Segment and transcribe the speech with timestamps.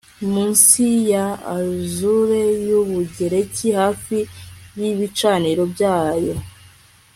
[0.33, 1.27] Munsi ya
[1.57, 4.17] azure yUbugereki hafi
[4.79, 6.35] yibicaniro byayo